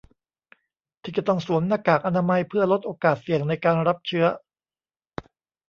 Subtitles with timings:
[1.03, 4.25] ที่จะต้องสวมหน้ากากอนามัยเพื่อลดโอกาสเสี่ยงในการรับเชื้อ